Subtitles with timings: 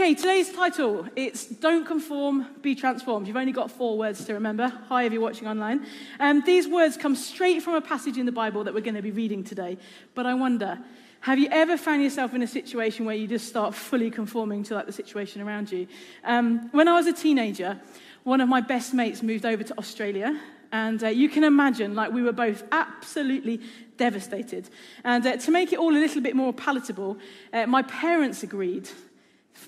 [0.00, 3.26] Okay, today's title, it's Don't Conform, Be Transformed.
[3.26, 4.68] You've only got four words to remember.
[4.88, 5.84] Hi, if you're watching online.
[6.20, 9.02] Um, these words come straight from a passage in the Bible that we're going to
[9.02, 9.76] be reading today.
[10.14, 10.78] But I wonder,
[11.22, 14.74] have you ever found yourself in a situation where you just start fully conforming to
[14.76, 15.88] like the situation around you?
[16.22, 17.80] Um, when I was a teenager,
[18.22, 20.40] one of my best mates moved over to Australia.
[20.70, 23.62] And uh, you can imagine, like, we were both absolutely
[23.96, 24.70] devastated.
[25.02, 27.18] And uh, to make it all a little bit more palatable,
[27.52, 28.88] uh, my parents agreed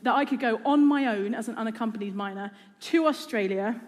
[0.03, 3.81] that I could go on my own as an unaccompanied minor to Australia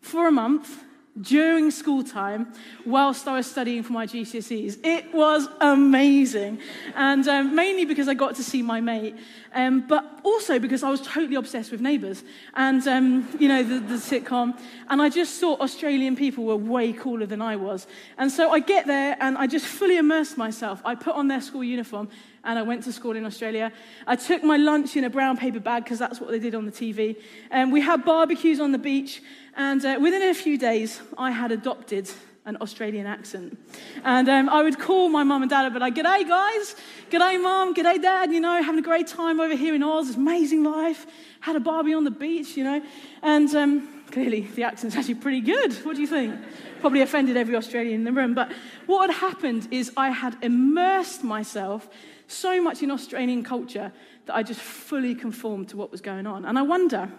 [0.00, 0.84] for a month
[1.20, 2.52] during school time
[2.86, 4.78] whilst I was studying for my GCSEs.
[4.82, 6.60] It was amazing.
[6.94, 9.16] And um, mainly because I got to see my mate,
[9.54, 13.80] um, but also because I was totally obsessed with Neighbours and, um, you know, the,
[13.80, 14.58] the sitcom.
[14.88, 17.86] And I just thought Australian people were way cooler than I was.
[18.16, 20.80] And so I get there and I just fully immersed myself.
[20.84, 22.08] I put on their school uniform
[22.44, 23.72] and I went to school in Australia.
[24.06, 26.66] I took my lunch in a brown paper bag because that's what they did on
[26.66, 27.16] the TV.
[27.50, 29.22] And we had barbecues on the beach,
[29.56, 32.10] and uh, within a few days, I had adopted
[32.44, 33.56] an Australian accent.
[34.04, 36.74] And um, I would call my mum and dad and be like, G'day, guys.
[37.10, 37.74] G'day, mum.
[37.74, 38.32] G'day, dad.
[38.32, 40.16] You know, having a great time over here in Oz.
[40.16, 41.06] Amazing life.
[41.40, 42.82] Had a barbie on the beach, you know.
[43.22, 45.72] And um, clearly, the accent's actually pretty good.
[45.84, 46.34] What do you think?
[46.80, 48.34] Probably offended every Australian in the room.
[48.34, 48.50] But
[48.86, 51.88] what had happened is I had immersed myself
[52.32, 53.92] so much in Australian culture
[54.26, 56.44] that I just fully conformed to what was going on.
[56.44, 57.10] And I wonder,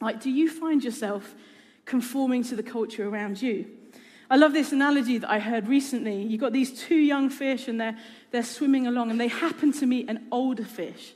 [0.00, 1.34] like, do you find yourself
[1.84, 3.66] conforming to the culture around you?
[4.28, 6.22] I love this analogy that I heard recently.
[6.22, 7.96] You've got these two young fish and they're,
[8.32, 11.14] they're swimming along, and they happen to meet an older fish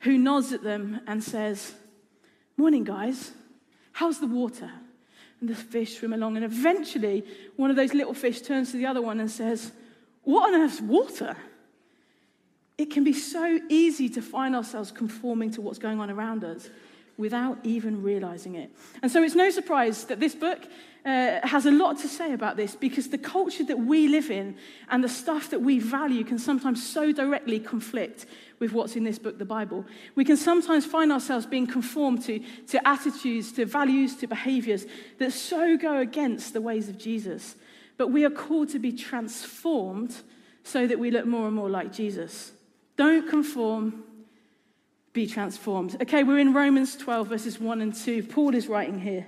[0.00, 1.74] who nods at them and says,
[2.56, 3.32] Morning, guys.
[3.92, 4.70] How's the water?
[5.40, 7.24] And the fish swim along, and eventually
[7.56, 9.72] one of those little fish turns to the other one and says,
[10.24, 11.36] What on earth's water?
[12.78, 16.70] It can be so easy to find ourselves conforming to what's going on around us
[17.16, 18.70] without even realizing it.
[19.02, 20.64] And so it's no surprise that this book
[21.04, 24.56] uh, has a lot to say about this because the culture that we live in
[24.88, 28.26] and the stuff that we value can sometimes so directly conflict
[28.60, 29.84] with what's in this book, the Bible.
[30.14, 34.86] We can sometimes find ourselves being conformed to, to attitudes, to values, to behaviors
[35.18, 37.56] that so go against the ways of Jesus.
[37.96, 40.14] But we are called to be transformed
[40.62, 42.52] so that we look more and more like Jesus.
[42.98, 44.02] Don't conform,
[45.12, 45.96] be transformed.
[46.02, 48.24] Okay, we're in Romans 12, verses 1 and 2.
[48.24, 49.24] Paul is writing here.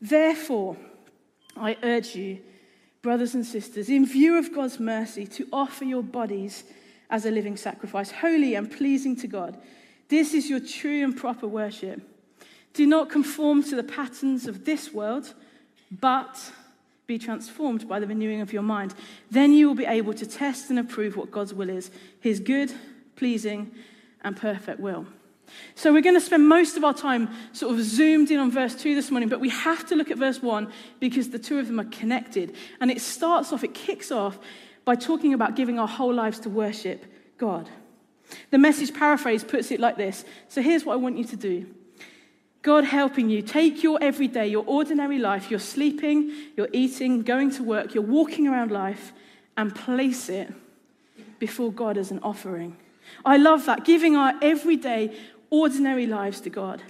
[0.00, 0.76] Therefore,
[1.56, 2.38] I urge you,
[3.02, 6.62] brothers and sisters, in view of God's mercy, to offer your bodies
[7.10, 9.60] as a living sacrifice, holy and pleasing to God.
[10.08, 12.00] This is your true and proper worship.
[12.72, 15.34] Do not conform to the patterns of this world,
[15.90, 16.52] but
[17.08, 18.94] be transformed by the renewing of your mind.
[19.28, 21.90] Then you will be able to test and approve what God's will is,
[22.20, 22.72] his good,
[23.16, 23.70] pleasing,
[24.22, 25.06] and perfect will.
[25.74, 28.74] So, we're going to spend most of our time sort of zoomed in on verse
[28.74, 31.66] 2 this morning, but we have to look at verse 1 because the two of
[31.66, 32.54] them are connected.
[32.80, 34.38] And it starts off, it kicks off
[34.84, 37.04] by talking about giving our whole lives to worship
[37.38, 37.68] God.
[38.50, 41.66] The message paraphrase puts it like this So, here's what I want you to do
[42.62, 47.62] God helping you take your everyday, your ordinary life, you're sleeping, you're eating, going to
[47.62, 49.12] work, you're walking around life,
[49.56, 50.52] and place it
[51.38, 52.76] before God as an offering.
[53.24, 55.16] I love that, giving our everyday,
[55.50, 56.82] ordinary lives to God.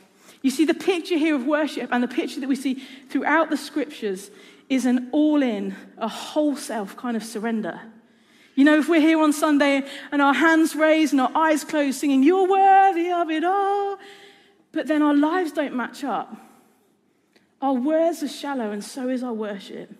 [0.42, 3.56] You see, the picture here of worship and the picture that we see throughout the
[3.56, 4.30] scriptures
[4.68, 7.80] is an all in, a whole self kind of surrender.
[8.54, 11.98] You know, if we're here on Sunday and our hands raised and our eyes closed,
[11.98, 13.98] singing, You're worthy of it all,
[14.72, 16.34] but then our lives don't match up,
[17.60, 19.94] our words are shallow and so is our worship.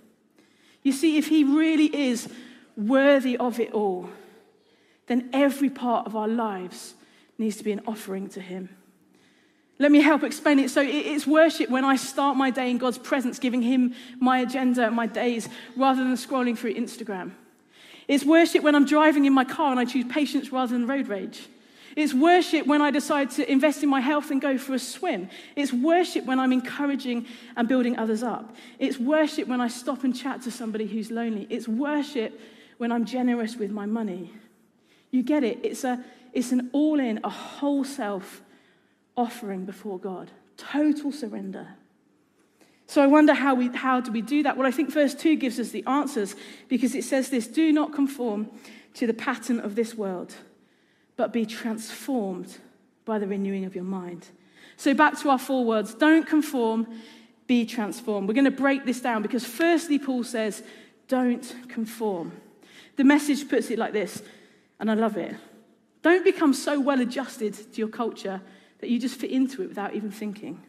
[0.83, 2.29] You see, if He really is
[2.77, 4.11] worthy of it all,
[5.13, 6.95] then every part of our lives
[7.37, 8.71] needs to be an offering to Him.
[9.79, 10.71] Let me help explain it.
[10.71, 14.91] So it's worship when I start my day in God's presence, giving Him my agenda,
[14.91, 17.33] my days, rather than scrolling through Instagram.
[18.09, 21.09] It's worship when I'm driving in my car and I choose patience rather than road
[21.09, 21.47] rage.
[21.95, 25.29] It's worship when I decide to invest in my health and go for a swim.
[25.57, 28.57] It's worship when I'm encouraging and building others up.
[28.79, 31.47] It's worship when I stop and chat to somebody who's lonely.
[31.51, 32.41] It's worship
[32.79, 34.33] when I'm generous with my money.
[35.13, 35.61] You get it?
[35.63, 38.43] It's, a, it's an all in, a whole self
[39.17, 41.69] offering before God, total surrender.
[42.87, 44.57] So I wonder how, we, how do we do that?
[44.57, 46.35] Well, I think verse 2 gives us the answers
[46.69, 48.51] because it says this do not conform
[48.95, 50.35] to the pattern of this world,
[51.17, 52.59] but be transformed
[53.05, 54.27] by the renewing of your mind.
[54.77, 56.87] So back to our four words don't conform,
[57.47, 58.29] be transformed.
[58.29, 60.63] We're going to break this down because, firstly, Paul says,
[61.09, 62.33] don't conform.
[62.97, 64.23] The message puts it like this
[64.83, 65.37] and I love it.
[66.03, 68.43] Don't become so well adjusted to your culture
[68.81, 70.61] that you just fit into it without even thinking.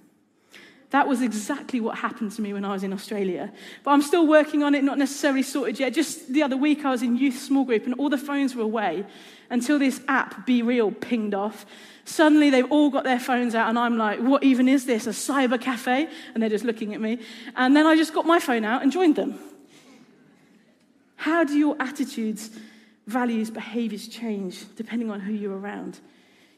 [0.92, 3.52] That was exactly what happened to me when I was in Australia.
[3.84, 5.96] But I'm still working on it, not necessarily sorted yet.
[5.96, 8.62] Just the other week, I was in youth small group and all the phones were
[8.62, 9.04] away
[9.50, 11.66] until this app, Be Real, pinged off.
[12.06, 15.08] Suddenly, they've all got their phones out, and I'm like, what even is this?
[15.08, 16.08] A cyber cafe?
[16.36, 17.18] And they're just looking at me.
[17.56, 19.40] And then I just got my phone out and joined them.
[21.16, 22.52] How do your attitudes,
[23.08, 26.00] values, behaviors change depending on who you're around?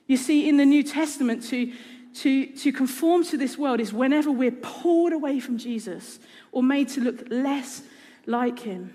[0.07, 1.71] You see, in the New Testament, to
[2.15, 6.19] to, to conform to this world is whenever we're pulled away from Jesus
[6.51, 7.81] or made to look less
[8.25, 8.93] like him.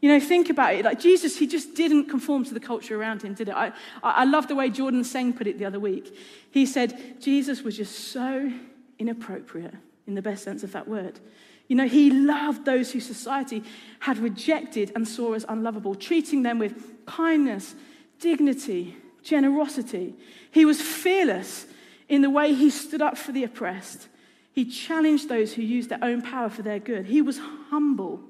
[0.00, 0.84] You know, think about it.
[0.84, 3.54] Like Jesus, he just didn't conform to the culture around him, did it?
[3.54, 3.72] I,
[4.02, 6.18] I love the way Jordan Seng put it the other week.
[6.50, 8.50] He said, Jesus was just so
[8.98, 9.74] inappropriate,
[10.06, 11.20] in the best sense of that word.
[11.68, 13.64] You know, he loved those who society
[14.00, 17.74] had rejected and saw as unlovable, treating them with kindness,
[18.20, 20.14] dignity, generosity.
[20.50, 21.66] He was fearless
[22.08, 24.08] in the way he stood up for the oppressed,
[24.52, 27.04] he challenged those who used their own power for their good.
[27.04, 27.38] He was
[27.68, 28.22] humble.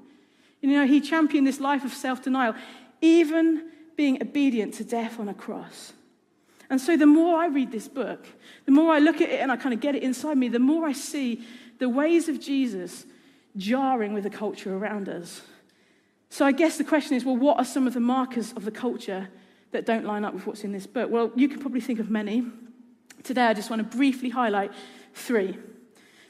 [0.61, 2.53] You know, he championed this life of self denial,
[3.01, 5.93] even being obedient to death on a cross.
[6.69, 8.27] And so, the more I read this book,
[8.65, 10.59] the more I look at it and I kind of get it inside me, the
[10.59, 11.45] more I see
[11.79, 13.05] the ways of Jesus
[13.57, 15.41] jarring with the culture around us.
[16.29, 18.71] So, I guess the question is well, what are some of the markers of the
[18.71, 19.29] culture
[19.71, 21.09] that don't line up with what's in this book?
[21.09, 22.45] Well, you can probably think of many.
[23.23, 24.71] Today, I just want to briefly highlight
[25.13, 25.57] three.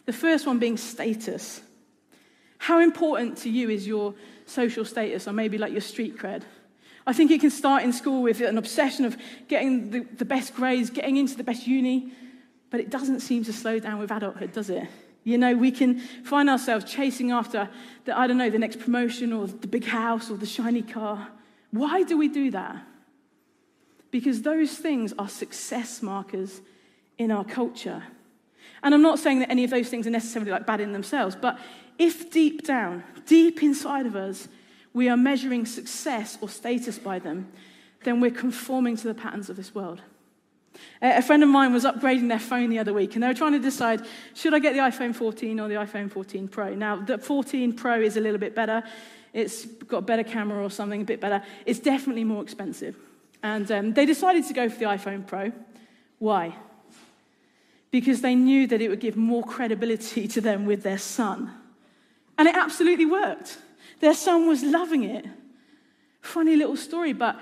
[0.06, 1.62] The first one being status.
[2.59, 4.15] How important to you is your
[4.45, 6.44] social status, or maybe like your street cred?
[7.06, 10.53] I think it can start in school with an obsession of getting the, the best
[10.56, 12.12] grades, getting into the best uni,
[12.69, 14.88] but it doesn't seem to slow down with adulthood, does it?
[15.27, 17.68] You know, we can find ourselves chasing after
[18.06, 21.27] the, I don't know, the next promotion or the big house or the shiny car.
[21.71, 22.81] Why do we do that?
[24.09, 26.62] Because those things are success markers
[27.18, 28.03] in our culture.
[28.81, 31.35] And I'm not saying that any of those things are necessarily like bad in themselves,
[31.35, 31.59] but
[32.00, 34.47] if deep down, deep inside of us,
[34.94, 37.51] we are measuring success or status by them,
[38.06, 40.01] then we're conforming to the patterns of this world.
[41.01, 43.53] A friend of mine was upgrading their phone the other week, and they were trying
[43.53, 46.74] to decide should I get the iPhone 14 or the iPhone 14 Pro?
[46.74, 48.83] Now, the 14 Pro is a little bit better.
[49.33, 51.44] It's got a better camera or something, a bit better.
[51.65, 52.95] It's definitely more expensive.
[53.44, 55.51] And um, they decided to go for the iPhone Pro.
[56.19, 56.56] Why?
[57.91, 61.51] because they knew that it would give more credibility to them with their son.
[62.38, 63.57] And it absolutely worked.
[64.00, 65.25] Their son was loving it.
[66.21, 67.39] Funny little story, but,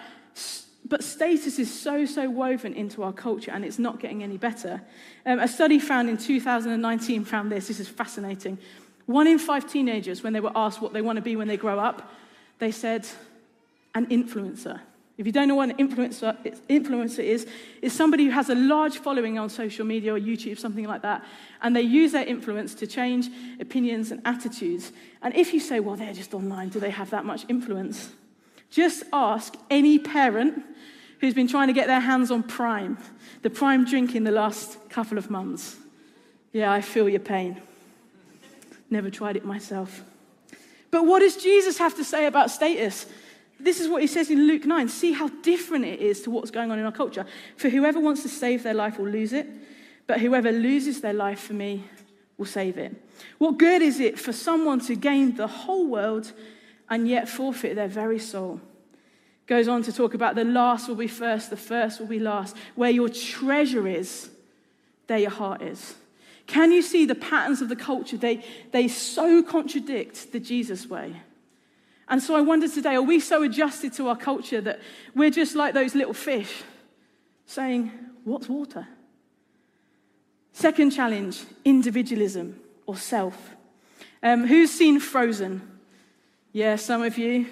[0.88, 4.82] but status is so, so woven into our culture and it's not getting any better.
[5.26, 7.68] Um, a study found in 2019 found this.
[7.68, 8.60] This is fascinating.
[9.08, 11.58] One in five teenagers, when they were asked what they want to be when they
[11.58, 12.12] grow up,
[12.60, 13.08] they said,
[13.96, 14.80] an influencer.
[15.18, 16.36] If you don't know what an influencer,
[16.68, 17.48] influencer is,
[17.82, 21.24] it's somebody who has a large following on social media or YouTube, something like that,
[21.62, 23.30] and they use their influence to change
[23.60, 24.92] opinions and attitudes.
[25.22, 28.10] And if you say, well, they're just online, do they have that much influence?
[28.70, 30.64] Just ask any parent
[31.20, 32.98] who's been trying to get their hands on Prime,
[33.42, 35.78] the Prime drink in the last couple of months.
[36.52, 37.62] Yeah, I feel your pain.
[38.90, 40.04] Never tried it myself.
[40.92, 43.06] But what does Jesus have to say about status?
[43.60, 44.88] This is what he says in Luke 9.
[44.90, 47.26] See how different it is to what's going on in our culture.
[47.58, 49.48] For whoever wants to save their life will lose it,
[50.08, 51.84] but whoever loses their life for me
[52.38, 52.94] will save it.
[53.38, 56.34] What good is it for someone to gain the whole world
[56.90, 58.62] and yet forfeit their very soul?
[59.48, 62.56] Goes on to talk about the last will be first, the first will be last.
[62.76, 64.30] Where your treasure is,
[65.08, 65.96] there your heart is.
[66.48, 68.18] Can you see the patterns of the culture?
[68.18, 71.22] They, they so contradict the Jesus way.
[72.08, 74.80] And so I wonder today are we so adjusted to our culture that
[75.16, 76.64] we're just like those little fish
[77.48, 77.92] saying,
[78.24, 78.88] What's water?
[80.52, 83.56] Second challenge individualism or self.
[84.24, 85.75] Um, who's seen Frozen?
[86.56, 87.48] Yeah, some of you.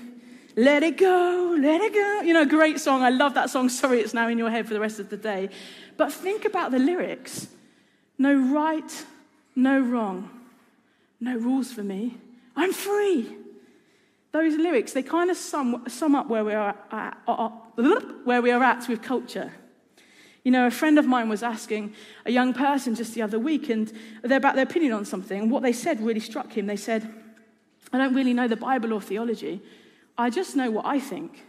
[0.56, 2.22] Let it go, let it go.
[2.22, 3.02] You know, great song.
[3.02, 3.68] I love that song.
[3.68, 5.50] Sorry, it's now in your head for the rest of the day.
[5.98, 7.50] But think about the lyrics
[8.18, 9.06] no right,
[9.58, 10.30] no wrong,
[11.20, 12.18] no rules for me.
[12.56, 13.36] I'm free
[14.34, 17.50] those lyrics, they kind of sum, sum up where we, are at, uh, uh,
[18.24, 19.52] where we are at with culture.
[20.44, 21.94] You know, a friend of mine was asking
[22.26, 23.94] a young person just the other week and
[24.24, 25.40] they're about their opinion on something.
[25.40, 26.66] And what they said really struck him.
[26.66, 27.14] They said,
[27.94, 29.62] I don't really know the Bible or theology.
[30.18, 31.44] I just know what I think.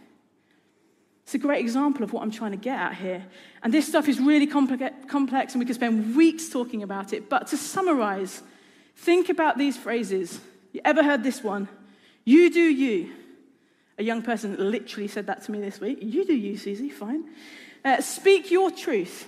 [1.23, 3.25] It's a great example of what I'm trying to get at here.
[3.63, 7.29] And this stuff is really complex and we could spend weeks talking about it.
[7.29, 8.43] But to summarize,
[8.95, 10.39] think about these phrases.
[10.71, 11.67] You ever heard this one?
[12.25, 13.11] You do you.
[13.97, 15.97] A young person literally said that to me this week.
[16.01, 17.23] You do you, Susie, fine.
[17.83, 19.25] Uh, speak your truth.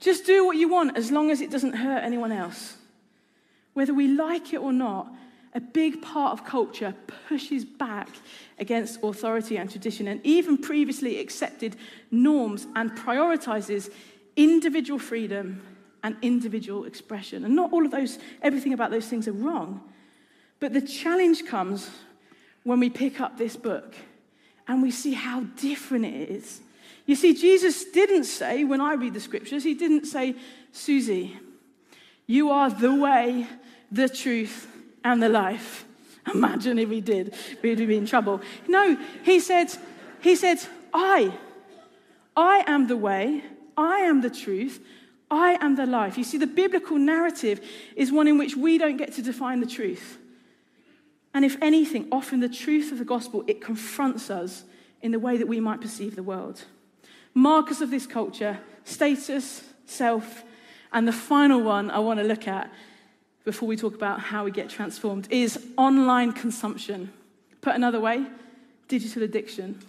[0.00, 2.76] Just do what you want as long as it doesn't hurt anyone else.
[3.74, 5.12] Whether we like it or not,
[5.54, 6.94] a big part of culture
[7.28, 8.08] pushes back
[8.58, 11.76] against authority and tradition and even previously accepted
[12.10, 13.90] norms and prioritizes
[14.36, 15.62] individual freedom
[16.02, 17.44] and individual expression.
[17.44, 19.80] And not all of those, everything about those things are wrong.
[20.58, 21.88] But the challenge comes
[22.64, 23.94] when we pick up this book
[24.66, 26.60] and we see how different it is.
[27.06, 30.34] You see, Jesus didn't say, when I read the scriptures, he didn't say,
[30.72, 31.38] Susie,
[32.26, 33.46] you are the way,
[33.92, 34.73] the truth,
[35.04, 35.84] and the life.
[36.34, 38.40] Imagine if he did, we'd be in trouble.
[38.66, 39.68] No, he said,
[40.20, 40.58] he said,
[40.92, 41.34] I,
[42.34, 43.44] I am the way,
[43.76, 44.80] I am the truth,
[45.30, 46.16] I am the life.
[46.16, 47.60] You see, the biblical narrative
[47.94, 50.18] is one in which we don't get to define the truth.
[51.34, 54.64] And if anything, often the truth of the gospel, it confronts us
[55.02, 56.64] in the way that we might perceive the world.
[57.34, 60.44] Markers of this culture, status, self,
[60.92, 62.72] and the final one I want to look at
[63.44, 67.12] before we talk about how we get transformed is online consumption.
[67.60, 68.26] Put another way,
[68.88, 69.80] digital addiction.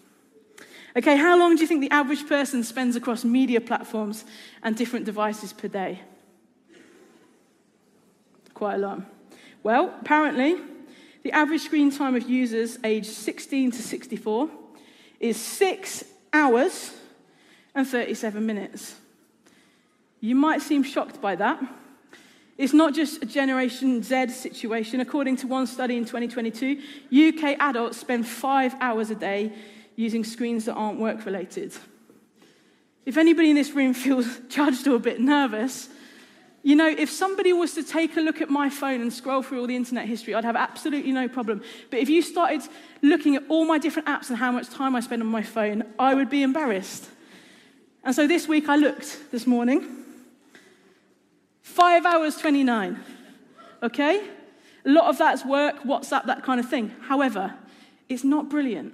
[0.98, 4.24] Okay, how long do you think the average person spends across media platforms
[4.64, 6.00] and different devices per day?
[8.54, 9.02] Quite a lot.
[9.62, 10.56] Well, apparently,
[11.24, 14.50] the average screen time of users aged 16 to 64
[15.20, 16.94] is six hours
[17.74, 18.96] and 37 minutes.
[20.22, 21.62] You might seem shocked by that.
[22.58, 25.02] It's not just a Generation Z situation.
[25.02, 26.80] According to one study in 2022,
[27.12, 29.52] UK adults spend five hours a day
[29.98, 31.74] using screens that aren't work related.
[33.06, 35.90] If anybody in this room feels judged or a bit nervous,
[36.64, 39.60] you know, if somebody was to take a look at my phone and scroll through
[39.60, 41.62] all the internet history, I'd have absolutely no problem.
[41.92, 42.62] But if you started
[43.04, 45.84] looking at all my different apps and how much time I spend on my phone,
[46.00, 47.08] I would be embarrassed.
[48.04, 50.05] And so this week I looked this morning.
[51.66, 53.00] Five hours 29.
[53.82, 54.28] Okay?
[54.86, 56.94] A lot of that's work, WhatsApp, that kind of thing.
[57.02, 57.56] However,
[58.08, 58.94] it's not brilliant.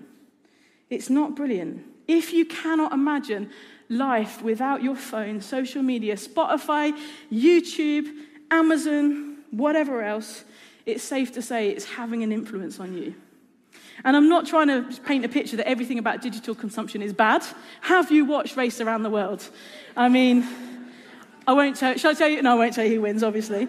[0.90, 1.86] It's not brilliant.
[2.08, 3.50] If you cannot imagine
[3.90, 6.98] life without your phone, social media, Spotify,
[7.30, 8.08] YouTube,
[8.50, 10.46] Amazon, whatever else,
[10.86, 13.14] it's safe to say it's having an influence on you.
[14.06, 17.44] And I'm not trying to paint a picture that everything about digital consumption is bad.
[17.82, 19.48] Have you watched Race Around the World?
[19.98, 20.48] I mean,
[21.52, 22.42] I won't tell, shall I tell you?
[22.42, 23.68] No, I won't tell you who wins, obviously.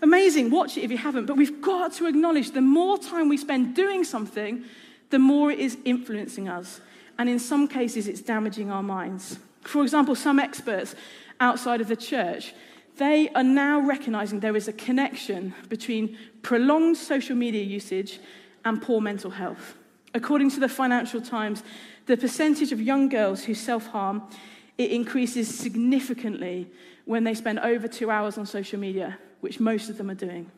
[0.00, 1.26] Amazing, watch it if you haven't.
[1.26, 4.64] But we've got to acknowledge the more time we spend doing something,
[5.10, 6.80] the more it is influencing us.
[7.18, 9.38] And in some cases, it's damaging our minds.
[9.60, 10.94] For example, some experts
[11.38, 12.54] outside of the church,
[12.96, 18.20] they are now recognizing there is a connection between prolonged social media usage
[18.64, 19.76] and poor mental health.
[20.14, 21.62] According to the Financial Times,
[22.06, 24.22] the percentage of young girls who self-harm
[24.78, 26.70] it increases significantly
[27.08, 30.52] when they spend over two hours on social media, which most of them are doing.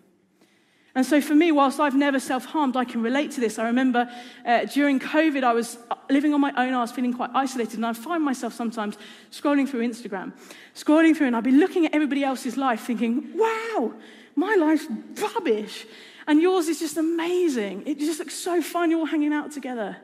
[0.96, 3.56] And so, for me, whilst I've never self harmed, I can relate to this.
[3.56, 4.10] I remember
[4.44, 5.78] uh, during COVID, I was
[6.10, 6.74] living on my own.
[6.74, 7.74] I was feeling quite isolated.
[7.76, 8.98] And I find myself sometimes
[9.30, 10.32] scrolling through Instagram,
[10.74, 13.94] scrolling through, and I'd be looking at everybody else's life thinking, wow,
[14.34, 14.88] my life's
[15.22, 15.86] rubbish.
[16.26, 17.86] And yours is just amazing.
[17.86, 18.90] It just looks so fun.
[18.90, 19.98] You're all hanging out together.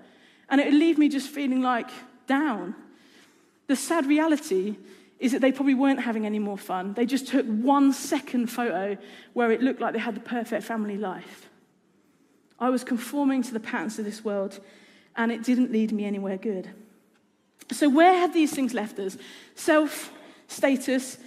[0.48, 1.90] And it would leave me just feeling like
[2.28, 2.76] down.
[3.66, 4.76] The sad reality
[5.18, 6.92] is that they probably weren't having any more fun.
[6.92, 8.98] They just took one second photo
[9.32, 11.48] where it looked like they had the perfect family life.
[12.58, 14.60] I was conforming to the patterns of this world,
[15.16, 16.70] and it didn't lead me anywhere good.
[17.72, 19.16] So, where have these things left us?
[19.54, 20.12] Self,
[20.48, 21.18] status,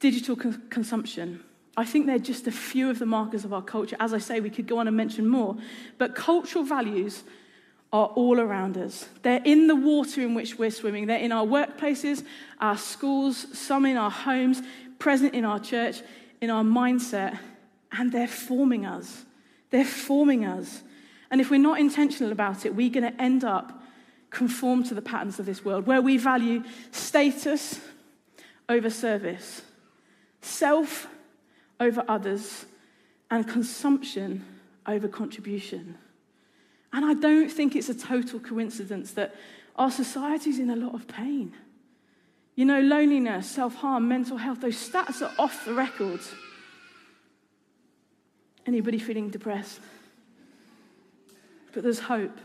[0.00, 1.42] digital consumption.
[1.76, 3.96] I think they're just a few of the markers of our culture.
[3.98, 5.56] As I say, we could go on and mention more.
[5.98, 7.24] But cultural values
[7.92, 9.08] are all around us.
[9.20, 11.06] They're in the water in which we're swimming.
[11.06, 12.24] They're in our workplaces,
[12.58, 14.62] our schools, some in our homes,
[14.98, 16.00] present in our church,
[16.40, 17.38] in our mindset,
[17.92, 19.24] and they're forming us.
[19.70, 20.82] They're forming us.
[21.30, 23.82] And if we're not intentional about it, we're going to end up
[24.30, 27.78] conformed to the patterns of this world where we value status
[28.68, 29.62] over service,
[30.40, 31.06] self
[31.78, 32.64] over others,
[33.30, 34.44] and consumption
[34.86, 35.98] over contribution.
[36.92, 39.34] And I don't think it's a total coincidence that
[39.76, 41.54] our society's in a lot of pain.
[42.54, 46.20] You know, loneliness, self harm, mental health, those stats are off the record.
[48.66, 49.80] Anybody feeling depressed?
[51.72, 52.38] But there's hope.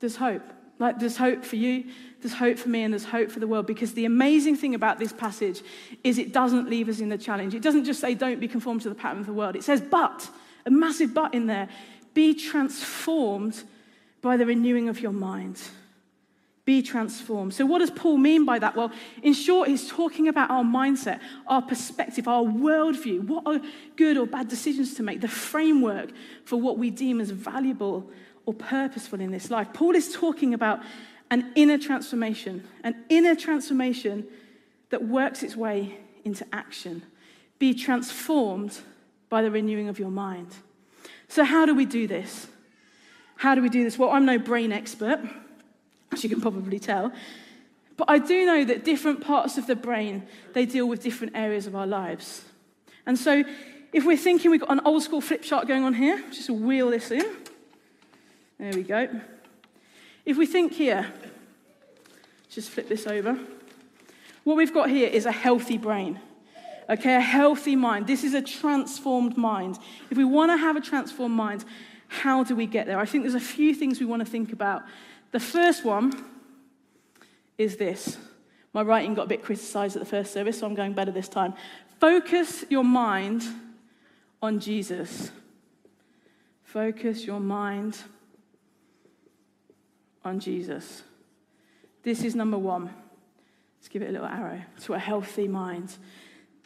[0.00, 0.42] There's hope.
[0.78, 1.84] Like, there's hope for you,
[2.20, 3.66] there's hope for me, and there's hope for the world.
[3.66, 5.62] Because the amazing thing about this passage
[6.04, 7.54] is it doesn't leave us in the challenge.
[7.54, 9.56] It doesn't just say, don't be conformed to the pattern of the world.
[9.56, 10.28] It says, but,
[10.66, 11.68] a massive but in there.
[12.16, 13.62] Be transformed
[14.22, 15.60] by the renewing of your mind.
[16.64, 17.52] Be transformed.
[17.52, 18.74] So, what does Paul mean by that?
[18.74, 18.90] Well,
[19.22, 23.60] in short, he's talking about our mindset, our perspective, our worldview, what are
[23.96, 26.10] good or bad decisions to make, the framework
[26.46, 28.08] for what we deem as valuable
[28.46, 29.68] or purposeful in this life.
[29.74, 30.80] Paul is talking about
[31.30, 34.26] an inner transformation, an inner transformation
[34.88, 37.02] that works its way into action.
[37.58, 38.80] Be transformed
[39.28, 40.54] by the renewing of your mind.
[41.36, 42.46] So, how do we do this?
[43.36, 43.98] How do we do this?
[43.98, 45.20] Well, I'm no brain expert
[46.10, 47.12] as you can probably tell.
[47.98, 51.66] But I do know that different parts of the brain, they deal with different areas
[51.66, 52.46] of our lives.
[53.04, 53.44] And so
[53.92, 56.88] if we're thinking we've got an old school flip chart going on here, just wheel
[56.88, 57.26] this in.
[58.58, 59.06] There we go.
[60.24, 61.12] If we think here,
[62.48, 63.38] just flip this over.
[64.44, 66.18] What we've got here is a healthy brain.
[66.88, 68.06] Okay, a healthy mind.
[68.06, 69.78] This is a transformed mind.
[70.10, 71.64] If we want to have a transformed mind,
[72.08, 72.98] how do we get there?
[72.98, 74.82] I think there's a few things we want to think about
[75.32, 76.12] the first one
[77.58, 78.16] is this.
[78.72, 81.28] My writing got a bit criticized at the first service, so I'm going better this
[81.28, 81.54] time.
[81.98, 83.42] Focus your mind
[84.40, 85.30] on Jesus.
[86.62, 87.98] Focus your mind
[90.24, 91.02] on Jesus.
[92.02, 92.90] This is number one.
[93.78, 95.96] Let's give it a little arrow to a healthy mind.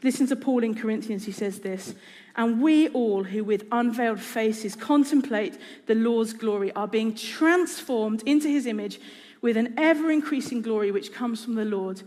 [0.02, 1.94] Listen to Paul in Corinthians, he says this
[2.36, 8.48] And we all who with unveiled faces contemplate the Lord's glory are being transformed into
[8.48, 9.00] his image
[9.42, 12.02] with an ever increasing glory which comes from the Lord,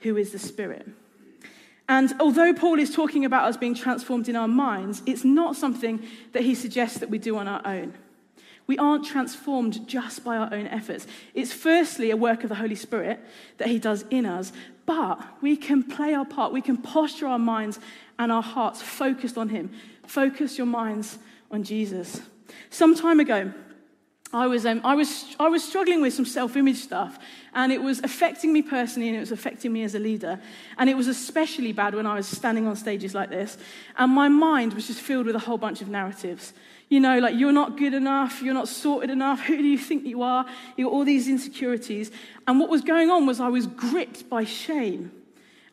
[0.00, 0.88] who is the Spirit.
[1.88, 6.02] And although Paul is talking about us being transformed in our minds, it's not something
[6.32, 7.94] that he suggests that we do on our own.
[8.66, 11.06] We aren't transformed just by our own efforts.
[11.34, 13.20] It's firstly a work of the Holy Spirit
[13.58, 14.52] that He does in us,
[14.86, 16.52] but we can play our part.
[16.52, 17.78] We can posture our minds
[18.18, 19.70] and our hearts focused on Him.
[20.06, 21.18] Focus your minds
[21.50, 22.20] on Jesus.
[22.70, 23.52] Some time ago,
[24.32, 27.18] I was, um, I, was, I was struggling with some self image stuff,
[27.54, 30.40] and it was affecting me personally, and it was affecting me as a leader.
[30.78, 33.58] And it was especially bad when I was standing on stages like this,
[33.96, 36.52] and my mind was just filled with a whole bunch of narratives.
[36.88, 40.04] You know, like you're not good enough, you're not sorted enough, who do you think
[40.04, 40.44] you are?
[40.76, 42.10] You got all these insecurities.
[42.46, 45.10] And what was going on was I was gripped by shame.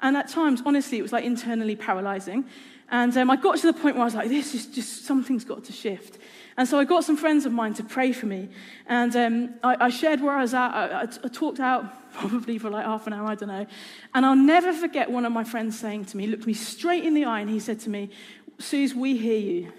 [0.02, 2.46] And at times, honestly, it was like internally paralyzing.
[2.91, 5.45] And um, I got to the point where I was like, this is just, something's
[5.45, 6.17] got to shift.
[6.58, 8.49] And so I got some friends of mine to pray for me.
[8.88, 10.71] And um, I, I, shared where I was at.
[10.73, 13.65] I, talked out probably for like half an hour, I don't know.
[14.13, 17.13] And I'll never forget one of my friends saying to me, looked me straight in
[17.13, 18.10] the eye, and he said to me,
[18.58, 19.71] Suze, we hear you.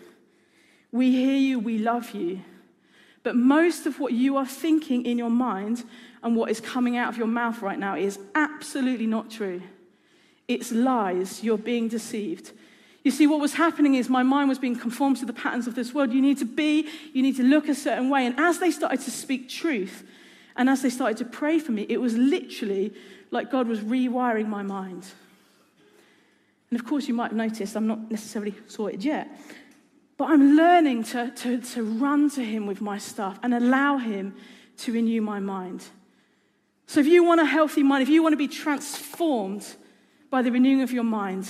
[0.92, 2.40] We hear you, we love you.
[3.22, 5.84] But most of what you are thinking in your mind
[6.22, 9.60] and what is coming out of your mouth right now is absolutely not true.
[10.48, 11.44] It's lies.
[11.44, 12.52] You're being deceived.
[13.02, 15.74] You see, what was happening is my mind was being conformed to the patterns of
[15.74, 16.12] this world.
[16.12, 18.26] You need to be, you need to look a certain way.
[18.26, 20.04] And as they started to speak truth,
[20.56, 22.92] and as they started to pray for me, it was literally
[23.30, 25.06] like God was rewiring my mind.
[26.70, 29.28] And of course, you might have noticed I'm not necessarily sorted yet.
[30.18, 34.34] But I'm learning to, to, to run to Him with my stuff and allow Him
[34.78, 35.84] to renew my mind.
[36.86, 39.64] So, if you want a healthy mind, if you want to be transformed
[40.28, 41.48] by the renewing of your mind,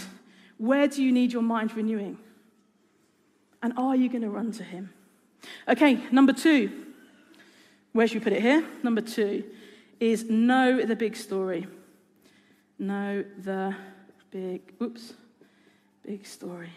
[0.60, 2.18] where do you need your mind renewing?
[3.62, 4.92] And are you going to run to Him?
[5.66, 6.84] Okay, number two.
[7.92, 8.62] Where should we put it here?
[8.82, 9.42] Number two
[9.98, 11.66] is know the big story.
[12.78, 13.74] Know the
[14.30, 15.14] big, oops,
[16.06, 16.72] big story.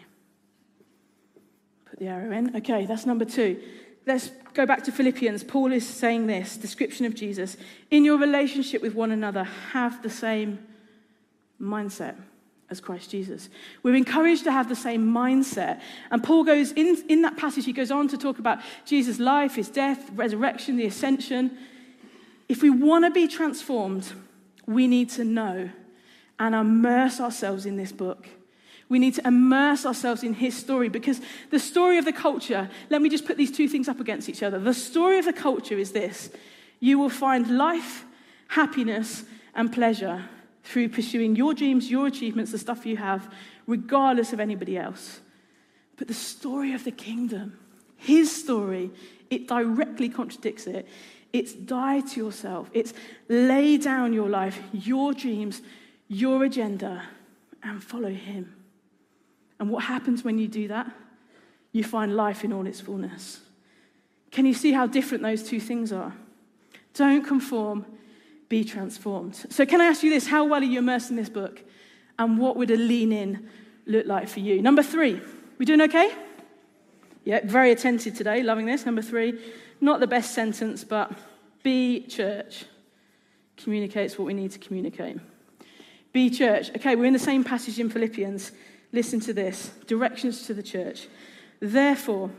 [1.84, 2.56] Put the arrow in.
[2.56, 3.60] Okay, that's number two.
[4.06, 5.44] Let's go back to Philippians.
[5.44, 7.58] Paul is saying this description of Jesus.
[7.90, 10.58] In your relationship with one another, have the same
[11.60, 12.16] mindset
[12.70, 13.48] as Christ Jesus.
[13.82, 15.80] We're encouraged to have the same mindset.
[16.10, 19.56] And Paul goes in, in that passage, he goes on to talk about Jesus' life,
[19.56, 21.56] his death, resurrection, the ascension.
[22.48, 24.12] If we want to be transformed,
[24.66, 25.70] we need to know
[26.38, 28.26] and immerse ourselves in this book.
[28.88, 33.00] We need to immerse ourselves in his story because the story of the culture, let
[33.00, 34.58] me just put these two things up against each other.
[34.58, 36.30] The story of the culture is this
[36.80, 38.04] you will find life,
[38.48, 39.24] happiness,
[39.54, 40.24] and pleasure
[40.64, 43.32] through pursuing your dreams, your achievements, the stuff you have,
[43.66, 45.20] regardless of anybody else.
[45.96, 47.58] But the story of the kingdom,
[47.96, 48.90] his story,
[49.30, 50.88] it directly contradicts it.
[51.32, 52.94] It's die to yourself, it's
[53.28, 55.62] lay down your life, your dreams,
[56.08, 57.02] your agenda,
[57.62, 58.54] and follow him.
[59.58, 60.90] And what happens when you do that?
[61.72, 63.40] You find life in all its fullness.
[64.30, 66.14] Can you see how different those two things are?
[66.94, 67.84] Don't conform,
[68.48, 69.46] be transformed.
[69.50, 70.26] So, can I ask you this?
[70.26, 71.62] How well are you immersed in this book?
[72.18, 73.48] And what would a lean in
[73.86, 74.62] look like for you?
[74.62, 75.20] Number three,
[75.58, 76.12] we doing okay?
[77.24, 78.84] Yeah, very attentive today, loving this.
[78.84, 79.40] Number three,
[79.80, 81.12] not the best sentence, but
[81.62, 82.66] be church.
[83.56, 85.16] communicates what we need to communicate.
[86.12, 86.70] Be church.
[86.70, 88.52] Okay, we're in the same passage in Philippians.
[88.92, 91.08] Listen to this directions to the church.
[91.60, 92.30] Therefore,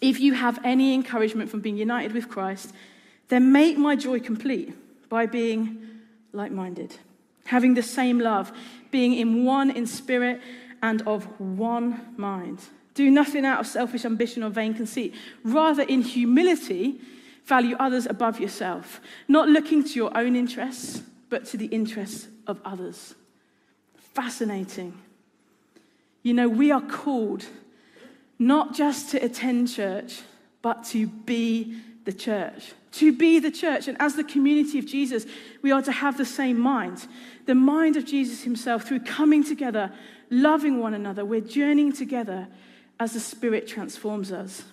[0.00, 2.72] if you have any encouragement from being united with Christ,
[3.28, 4.74] then make my joy complete
[5.14, 5.78] by being
[6.32, 6.96] like minded,
[7.44, 8.50] having the same love,
[8.90, 10.40] being in one in spirit
[10.82, 12.58] and of one mind.
[12.94, 15.14] Do nothing out of selfish ambition or vain conceit.
[15.44, 17.00] Rather, in humility,
[17.44, 22.60] value others above yourself, not looking to your own interests, but to the interests of
[22.64, 23.14] others.
[24.14, 24.94] Fascinating.
[26.24, 27.46] You know, we are called
[28.40, 30.22] not just to attend church,
[30.60, 32.72] but to be the church.
[32.94, 33.88] To be the church.
[33.88, 35.26] And as the community of Jesus,
[35.62, 37.06] we are to have the same mind
[37.46, 39.92] the mind of Jesus himself through coming together,
[40.30, 41.24] loving one another.
[41.24, 42.48] We're journeying together
[42.98, 44.64] as the Spirit transforms us.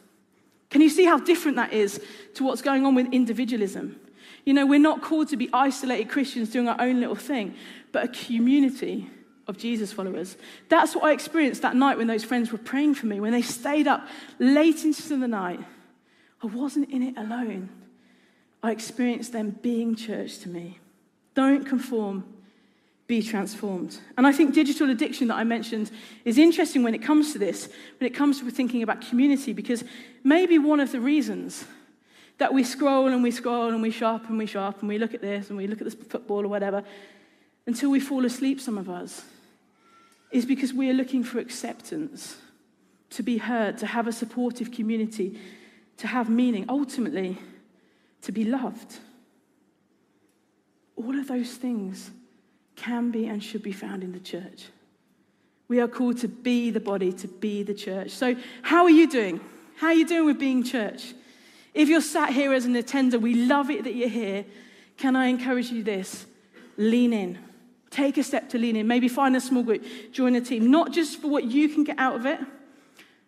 [0.70, 2.02] Can you see how different that is
[2.36, 4.00] to what's going on with individualism?
[4.46, 7.56] You know, we're not called to be isolated Christians doing our own little thing,
[7.92, 9.10] but a community
[9.48, 10.38] of Jesus followers.
[10.70, 13.42] That's what I experienced that night when those friends were praying for me, when they
[13.42, 14.08] stayed up
[14.40, 15.60] late into the night.
[16.42, 17.70] I wasn't in it alone.
[18.64, 20.80] I experienced them being church to me.
[21.34, 22.24] Don't conform,
[23.08, 23.98] be transformed.
[24.18, 25.92] And I think digital addiction that I mentioned
[26.26, 27.70] is interesting when it comes to this,
[28.00, 29.84] when it comes to thinking about community, because
[30.24, 31.66] maybe one of the reasons
[32.38, 35.14] that we scroll and we scroll and we shop and we shop and we look
[35.14, 36.84] at this and we look at this football or whatever
[37.68, 39.24] until we fall asleep, some of us,
[40.32, 42.38] is because we are looking for acceptance,
[43.10, 45.40] to be heard, to have a supportive community,
[45.98, 47.38] to have meaning, ultimately,
[48.22, 49.00] to be loved.
[50.96, 52.12] All of those things
[52.76, 54.66] can be and should be found in the church.
[55.68, 58.12] We are called to be the body, to be the church.
[58.12, 59.40] So, how are you doing?
[59.78, 61.14] How are you doing with being church?
[61.74, 64.46] If you're sat here as an attender, we love it that you're here.
[64.98, 66.26] Can I encourage you this?
[66.78, 67.40] Lean in.
[67.90, 68.88] Take a step to lean in.
[68.88, 71.98] Maybe find a small group, join a team, not just for what you can get
[71.98, 72.40] out of it,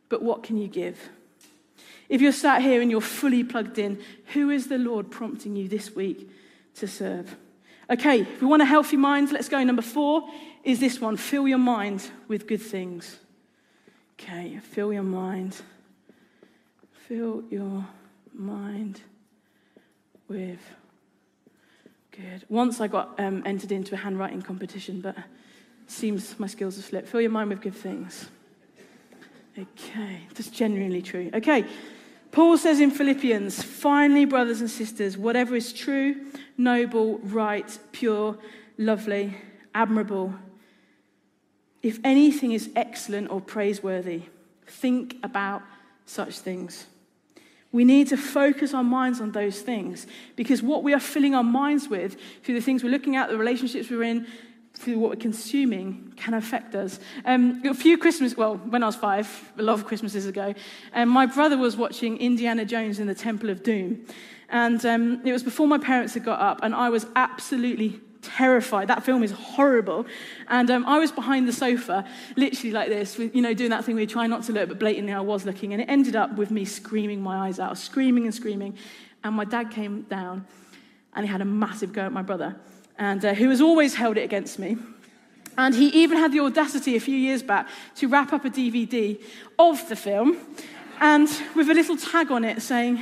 [0.10, 1.00] but what can you give?
[2.10, 4.00] If you're sat here and you're fully plugged in,
[4.34, 6.30] who is the Lord prompting you this week
[6.76, 7.36] to serve?
[7.90, 9.64] Okay, if we want a healthy mind, let's go.
[9.64, 10.30] Number four
[10.64, 13.20] is this one fill your mind with good things.
[14.20, 15.62] Okay, fill your mind.
[17.08, 17.86] Fill your
[18.34, 19.02] mind
[20.28, 20.60] with
[22.12, 22.46] good.
[22.48, 25.16] Once I got um, entered into a handwriting competition, but
[25.88, 27.10] seems my skills have slipped.
[27.10, 28.30] Fill your mind with good things.
[29.58, 31.30] Okay, that's genuinely true.
[31.34, 31.66] Okay,
[32.32, 36.26] Paul says in Philippians, finally, brothers and sisters, whatever is true,
[36.58, 38.38] noble, right, pure,
[38.78, 39.38] lovely,
[39.76, 40.34] admirable,
[41.84, 44.24] if anything is excellent or praiseworthy,
[44.66, 45.62] think about
[46.06, 46.88] such things.
[47.72, 51.44] We need to focus our minds on those things because what we are filling our
[51.44, 54.28] minds with through the things we're looking at, the relationships we're in,
[54.74, 57.00] through what we're consuming can affect us.
[57.26, 60.54] Um, a few Christmas, well, when I was five, a lot of Christmases ago,
[60.94, 64.06] um, my brother was watching Indiana Jones in the Temple of Doom.
[64.50, 68.88] And um, it was before my parents had got up, and I was absolutely terrified.
[68.88, 70.06] That film is horrible.
[70.48, 72.06] And um, I was behind the sofa,
[72.36, 74.80] literally like this, you know, doing that thing where you try not to look, but
[74.80, 75.74] blatantly I was looking.
[75.74, 78.78] And it ended up with me screaming my eyes out, screaming and screaming.
[79.24, 80.48] And my dad came down
[81.14, 82.56] and he had a massive go at my brother,
[82.98, 84.78] and uh, who has always held it against me.
[85.58, 89.22] And he even had the audacity a few years back to wrap up a DVD
[89.60, 90.38] of the film
[91.00, 93.00] and with a little tag on it saying,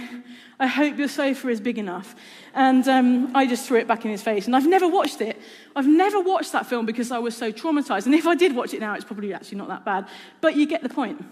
[0.60, 2.16] I hope your sofa is big enough.
[2.54, 4.46] And um, I just threw it back in his face.
[4.46, 5.42] And I've never watched it.
[5.76, 8.06] I've never watched that film because I was so traumatized.
[8.06, 10.08] And if I did watch it now, it's probably actually not that bad.
[10.40, 11.24] But you get the point.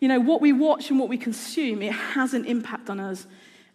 [0.00, 3.26] You know, what we watch and what we consume, it has an impact on us.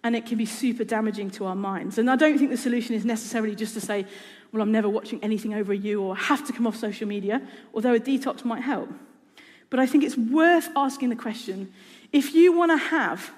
[0.04, 1.98] And it can be super damaging to our minds.
[1.98, 4.06] And I don't think the solution is necessarily just to say,
[4.52, 7.42] well, I'm never watching anything over you or have to come off social media,
[7.74, 8.90] although a detox might help.
[9.70, 11.72] But I think it's worth asking the question
[12.12, 13.32] if you want to have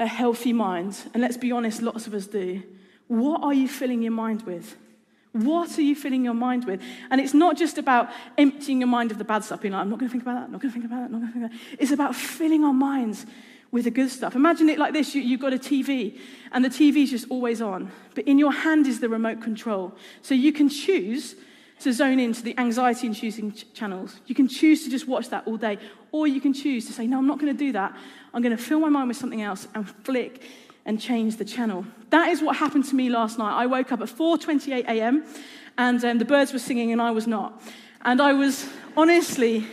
[0.00, 2.62] a healthy mind, and let's be honest, lots of us do,
[3.06, 4.76] what are you filling your mind with?
[5.32, 6.80] What are you filling your mind with?
[7.10, 9.90] And it's not just about emptying your mind of the bad stuff, being like, I'm
[9.90, 11.20] not going to think about that, I'm not going to think about that, I'm not
[11.20, 11.82] going to think about that.
[11.82, 13.26] It's about filling our minds
[13.74, 14.36] with the good stuff.
[14.36, 16.16] Imagine it like this you, have got a TV,
[16.52, 19.92] and the TV is just always on, but in your hand is the remote control.
[20.22, 21.34] So you can choose
[21.80, 24.20] to zone into the anxiety inducing ch- channels.
[24.26, 25.78] You can choose to just watch that all day,
[26.12, 27.96] or you can choose to say, No, I'm not going to do that.
[28.32, 30.44] I'm going to fill my mind with something else and flick
[30.84, 31.84] and change the channel.
[32.10, 33.60] That is what happened to me last night.
[33.60, 35.24] I woke up at 4:28 a.m.
[35.76, 37.60] and um, the birds were singing and I was not.
[38.02, 39.66] And I was honestly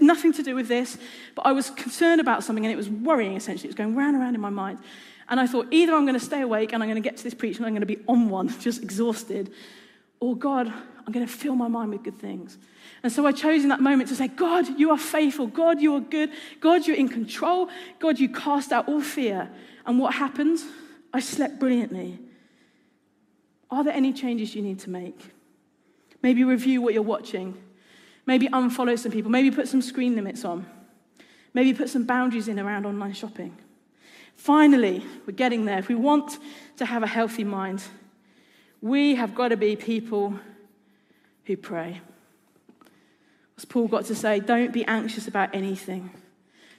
[0.00, 0.98] nothing to do with this,
[1.34, 3.68] but I was concerned about something and it was worrying essentially.
[3.68, 4.78] It was going round and round in my mind.
[5.28, 7.24] And I thought, either I'm going to stay awake and I'm going to get to
[7.24, 9.52] this preach and I'm going to be on one, just exhausted,
[10.20, 12.58] or God, I'm going to fill my mind with good things.
[13.02, 15.46] And so I chose in that moment to say, God, you are faithful.
[15.46, 16.30] God, you are good.
[16.60, 17.68] God, you're in control.
[17.98, 19.50] God, you cast out all fear.
[19.84, 20.58] And what happened?
[21.12, 22.18] I slept brilliantly.
[23.70, 25.20] Are there any changes you need to make?
[26.22, 27.62] Maybe review what you're watching.
[28.26, 29.30] Maybe unfollow some people.
[29.30, 30.66] Maybe put some screen limits on.
[31.52, 33.56] Maybe put some boundaries in around online shopping.
[34.36, 35.78] Finally, we're getting there.
[35.78, 36.38] If we want
[36.76, 37.82] to have a healthy mind,
[38.80, 40.38] we have got to be people
[41.44, 42.00] who pray.
[43.56, 46.10] As Paul got to say, don't be anxious about anything,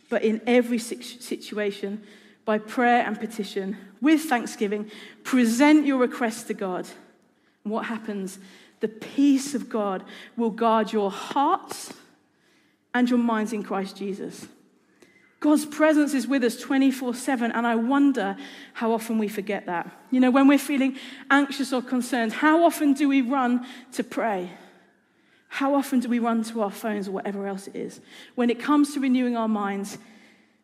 [0.10, 2.04] but in every situation,
[2.44, 4.92] by prayer and petition, with thanksgiving,
[5.24, 6.86] present your requests to God.
[7.64, 8.40] And what happens?
[8.80, 10.04] The peace of God
[10.36, 11.94] will guard your hearts
[12.94, 14.48] and your minds in Christ Jesus.
[15.40, 18.36] God's presence is with us 24 7, and I wonder
[18.74, 19.92] how often we forget that.
[20.10, 20.98] You know, when we're feeling
[21.30, 24.50] anxious or concerned, how often do we run to pray?
[25.48, 28.02] How often do we run to our phones or whatever else it is?
[28.36, 29.98] When it comes to renewing our minds,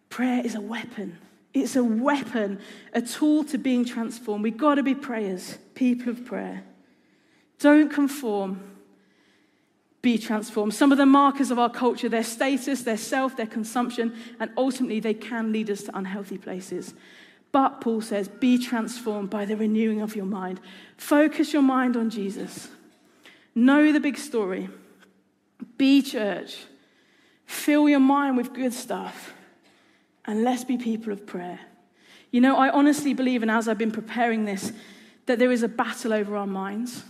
[0.09, 1.17] prayer is a weapon.
[1.53, 2.59] It's a weapon,
[2.93, 4.43] a tool to being transformed.
[4.43, 6.63] We've got to be prayers, people of prayer.
[7.61, 8.59] Don't conform,
[10.01, 10.73] be transformed.
[10.73, 14.99] Some of the markers of our culture, their status, their self, their consumption, and ultimately
[14.99, 16.95] they can lead us to unhealthy places.
[17.51, 20.59] But Paul says, be transformed by the renewing of your mind.
[20.97, 22.67] Focus your mind on Jesus.
[23.53, 24.67] Know the big story.
[25.77, 26.57] Be church.
[27.45, 29.33] Fill your mind with good stuff.
[30.25, 31.59] And let's be people of prayer.
[32.31, 34.71] You know, I honestly believe, and as I've been preparing this,
[35.27, 37.03] that there is a battle over our minds.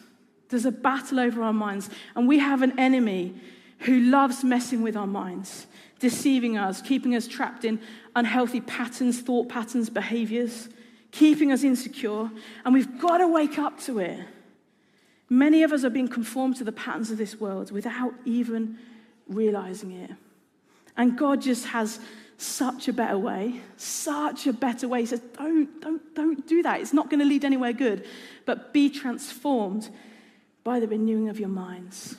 [0.52, 1.90] There's a battle over our minds.
[2.16, 3.34] And we have an enemy
[3.80, 5.66] who loves messing with our minds,
[6.00, 7.80] deceiving us, keeping us trapped in
[8.16, 10.70] unhealthy patterns, thought patterns, behaviors,
[11.12, 12.30] keeping us insecure.
[12.64, 14.20] And we've got to wake up to it.
[15.30, 18.78] Many of us are being conformed to the patterns of this world without even
[19.28, 20.12] realizing it.
[20.98, 22.00] And God just has
[22.38, 25.02] such a better way, such a better way.
[25.02, 26.82] He says, don't, don't, don't do that.
[26.82, 28.06] It's not going to lead anywhere good.
[28.46, 29.90] But be transformed
[30.64, 32.16] by the renewing of your minds.